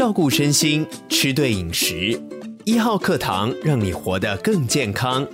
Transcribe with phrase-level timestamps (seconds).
[0.00, 2.18] 照顾身心，吃对饮食，
[2.64, 5.28] 一号课堂让你活得更健康。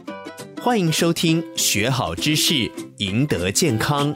[0.61, 4.13] 欢迎收听，学好知识，赢得健康。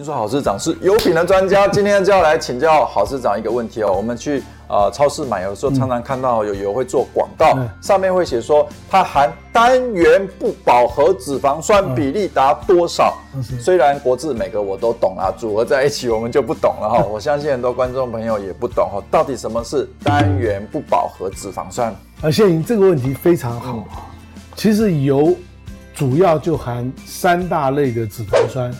[0.00, 3.92] 听说郝市长是油品的专家，今天就要来请教郝市长一个问题哦。
[3.94, 13.14] 我们去呃超市买油的时候，常常看到有油会做广告，嗯、上面会写说它含单元不饱和脂肪酸比例达多少。
[13.34, 17.04] 嗯、虽然国字每个我都懂啊，组合在一起我们就不懂了哈。
[17.04, 21.94] 我相信很多观众朋友也不懂哈，到底什么是单元不饱和脂肪酸？
[22.22, 23.84] 啊，谢颖这个问题非常好。
[24.56, 25.36] 其实油
[25.94, 28.74] 主要就含三大类的脂肪酸。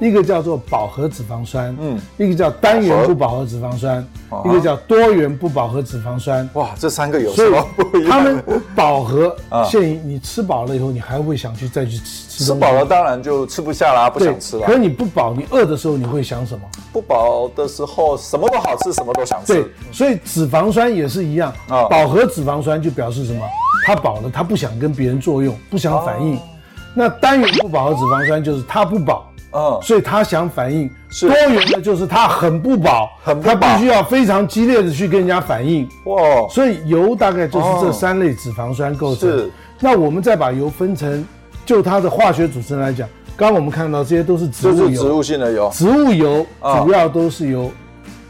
[0.00, 4.06] 一个叫做饱和脂肪酸，嗯，一个叫单元不饱和脂肪酸，
[4.44, 6.48] 一个叫多元不饱和脂肪酸。
[6.54, 8.10] 哇，这三个有什么不一样？
[8.10, 8.42] 它们
[8.74, 9.34] 饱和，
[9.68, 12.44] 现于你吃饱了以后，你还会想去再去吃？
[12.44, 14.66] 吃饱了当然就吃不下啦，不想吃了。
[14.66, 16.60] 可是你不饱，你饿的时候你会想什么？
[16.92, 19.54] 不饱的时候什么都好吃，什么都想吃。
[19.54, 21.50] 对，所以脂肪酸也是一样。
[21.68, 23.40] 啊，饱和脂肪酸就表示什么？
[23.86, 26.38] 它饱了，它不想跟别人作用，不想反应。
[26.92, 29.30] 那单元不饱和脂肪酸就是它不饱。
[29.56, 30.86] 嗯，所以他想反应
[31.20, 35.88] 多元的，就是他很不饱，很不饱，他必须要非常激烈的去跟人家反应。
[36.04, 39.30] 哇，所以油大概就是这三类脂肪酸构成。
[39.30, 41.26] 是，那我们再把油分成，
[41.64, 47.70] 就它的化学组成来讲，刚刚我们看到这些都是植物油，植物性的油，植物油主要都是由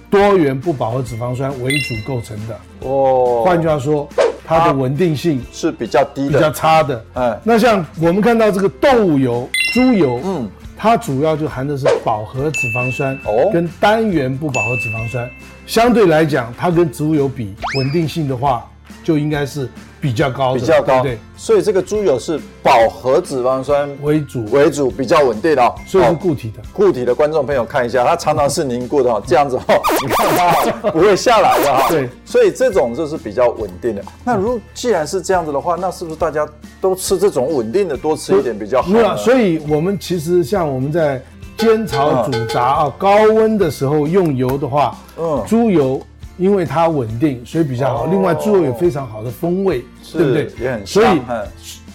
[0.09, 2.57] 多元不饱和脂肪酸为主构成的。
[2.89, 4.09] 哦，换句话说，
[4.47, 7.05] 它的稳定性是比较低的，比较差的。
[7.15, 10.49] 哎，那像我们看到这个动物油，猪油，嗯。
[10.77, 13.51] 它主要就含的是饱和脂肪酸哦。
[13.53, 15.29] 跟单元不饱和脂肪酸，
[15.67, 18.71] 相对来讲，它跟植物油比稳定性的话，
[19.03, 19.69] 就应该是
[20.01, 21.19] 比较高的，比较高，对，对。
[21.37, 26.63] 所以这个猪油是饱和脂肪酸为主，为主比较稳定的，哦所以是固体的。
[26.73, 31.89] 固体的观众朋友看一下，它常常是凝固的哈，这样子哈， 你看它不会下来的哈。
[31.89, 34.03] 对，所以这种就是比较稳定的。
[34.25, 36.47] 那如既然是这样子的话，那是不是大家
[36.81, 38.89] 都吃这种稳定的，多吃一点比较好？
[38.89, 41.23] 没有，所以我们其实像我们在
[41.59, 46.01] 煎炒煮炸啊，高温的时候用油的话，嗯，猪油。
[46.39, 48.07] 因为它稳定，所以比较好。
[48.07, 50.49] 另外，猪肉有非常好的风味，对不对？
[50.61, 50.87] 也很。
[50.87, 51.21] 所以，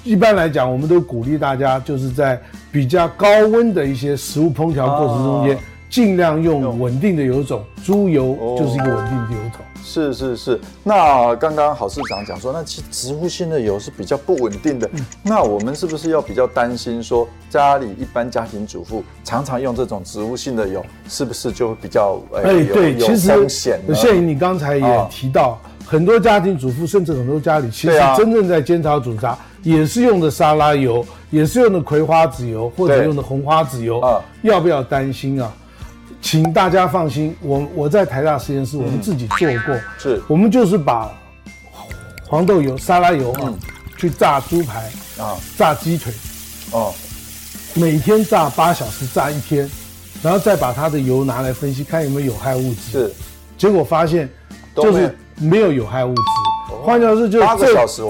[0.03, 2.41] 一般来讲，我们都鼓励大家，就是在
[2.71, 5.57] 比较高温的一些食物烹调过程中间，
[5.91, 7.63] 尽量用稳定的油种。
[7.83, 9.59] 猪油就是一个稳定的油种。
[9.83, 14.87] 是是是，那刚刚郝市长讲说，那其实植物性的油是比较不稳定的。
[14.93, 23.81] 嗯、那我们是不是要比较担心说，家里一般家庭主妇常常用这种植物性的油，是不是就会比较哎、欸、对，有风险？
[23.85, 35.51] 其实谢颖，你刚才也提到，啊、很多家庭主妇甚至很多家里，其实真正在煎炒煮炸，也是用的沙拉油，也是用的葵花籽油或者用的红花籽油，啊、要不要担心啊？
[36.21, 40.21] 请大家放心，我我在台大实验室，我们自己做过，嗯、是。
[40.27, 41.11] 我们就是把
[42.27, 43.57] 黄豆油、沙拉油啊，嗯、
[43.97, 46.13] 去炸猪排啊，炸鸡腿，
[46.71, 46.93] 哦，
[47.73, 49.69] 每天炸八小时，炸一天，
[50.21, 53.13] 然后再把它的油拿来分析，看有没有有害物质，是，
[53.57, 54.29] 结果发现
[54.75, 55.71] 就是没有。
[55.73, 56.21] 有害物质，
[56.83, 57.39] 换句话说，就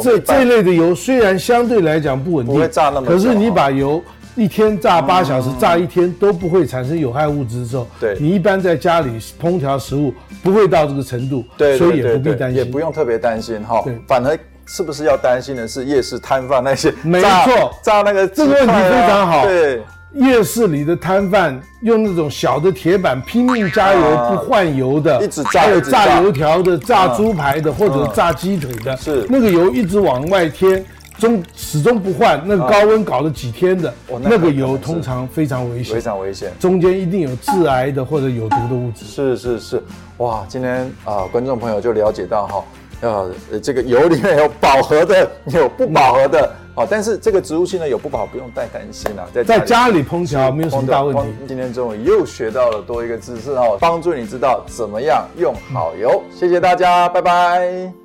[0.03, 4.03] 这这这类的油虽然相对来讲不稳定，不会炸那么，可是你把油。
[4.35, 9.11] 一天炸八小时，嗯、炸一天都不会产生有害物质的时候，对，你一般在家里
[9.41, 13.81] 烹调食物不会到这个程度，对，所以也不必担心，也不用特别担心哈。
[13.83, 16.93] 对，反而是不是要担心的是夜市摊贩那些？
[17.03, 19.45] 没错，炸那个这个问题非常好。
[19.45, 19.81] 对，
[20.13, 30.83] 夜市里的摊贩用那种小的铁板拼命加油不换油的，一直炸，还有炸油条的、炸猪排的或者炸鸡腿的，是那个油一直往外添。
[31.21, 39.05] 终始终不换，那个高温搞了几天的，哦、那个油通常非常危险，非常危险，中间一定有致癌的或者有毒的物质。
[39.05, 39.83] 是是是，
[40.17, 42.63] 哇，今天啊、呃，观众朋友就了解到哈，
[43.01, 43.31] 呃，
[43.61, 51.21] 这个油里面有饱和的，有不饱和的，好、嗯，但是这个植物性呢有不饱，不用太担心了，在在家里烹调没有什么大问题。
[51.47, 56.23] 今天中午又学到了多一个知识哦，帮助你知道怎么样用好油。
[56.33, 58.00] 谢谢大家，拜拜。